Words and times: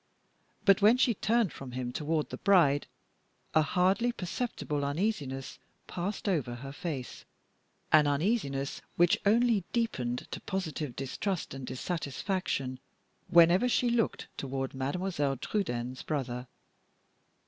But 0.65 0.81
when 0.81 0.97
she 0.97 1.13
turned 1.13 1.53
from 1.53 1.73
him 1.73 1.91
toward 1.91 2.29
the 2.31 2.37
bride, 2.37 2.87
a 3.53 3.61
hardly 3.61 4.11
perceptible 4.11 4.83
uneasiness 4.83 5.59
passed 5.85 6.27
over 6.27 6.55
her 6.55 6.71
face 6.71 7.23
an 7.91 8.07
uneasiness 8.07 8.81
which 8.95 9.19
only 9.27 9.63
deepened 9.73 10.25
to 10.31 10.41
positive 10.41 10.95
distrust 10.95 11.53
and 11.53 11.67
dissatisfaction 11.67 12.79
whenever 13.27 13.69
she 13.69 13.91
looked 13.91 14.25
toward 14.37 14.73
Mademoiselle 14.73 15.37
Trudaine's 15.37 16.01
brother. 16.01 16.47